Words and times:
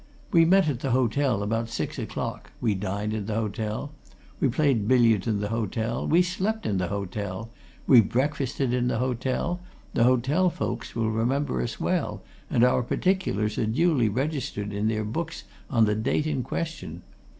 We 0.31 0.45
met 0.45 0.67
at 0.67 0.79
the 0.79 0.89
hotel 0.89 1.43
about 1.43 1.69
six 1.69 1.99
o'clock; 1.99 2.49
we 2.59 2.73
dined 2.73 3.13
in 3.13 3.27
the 3.27 3.35
hotel; 3.35 3.91
we 4.39 4.47
played 4.49 4.87
billiards 4.87 5.27
in 5.27 5.39
the 5.41 5.49
hotel; 5.49 6.07
we 6.07 6.23
slept 6.23 6.65
in 6.65 6.79
the 6.79 6.87
hotel; 6.87 7.51
we 7.85 8.01
breakfasted 8.01 8.73
in 8.73 8.87
the 8.87 8.97
hotel; 8.97 9.59
the 9.93 10.05
hotel 10.05 10.49
folks 10.49 10.95
will 10.95 11.11
remember 11.11 11.61
us 11.61 11.79
well, 11.79 12.23
and 12.49 12.63
our 12.63 12.81
particulars 12.81 13.59
are 13.59 13.67
duly 13.67 14.09
registered 14.09 14.73
in 14.73 14.87
their 14.87 15.03
books 15.05 15.43
on 15.69 15.85
the 15.85 15.93
date 15.93 16.25
in 16.25 16.41
question. 16.41 17.03